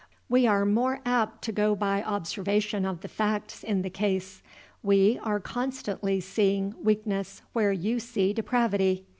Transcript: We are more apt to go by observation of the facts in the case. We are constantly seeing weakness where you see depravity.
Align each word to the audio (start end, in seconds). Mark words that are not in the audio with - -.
We 0.27 0.47
are 0.47 0.65
more 0.65 0.99
apt 1.05 1.43
to 1.43 1.51
go 1.51 1.75
by 1.75 2.01
observation 2.01 2.85
of 2.87 3.01
the 3.01 3.07
facts 3.07 3.63
in 3.63 3.83
the 3.83 3.89
case. 3.91 4.41
We 4.81 5.19
are 5.21 5.39
constantly 5.39 6.19
seeing 6.21 6.73
weakness 6.83 7.43
where 7.53 7.71
you 7.71 7.99
see 7.99 8.33
depravity. 8.33 9.05